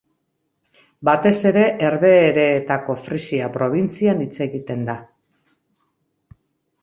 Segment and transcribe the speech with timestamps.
[1.09, 4.95] Batez ere Herbehereetako Frisia probintzian hitz egiten da.